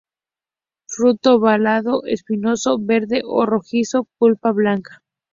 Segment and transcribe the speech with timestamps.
[0.93, 5.03] Fruto ovalado, espinoso, verde a rojizo, pulpa blanca.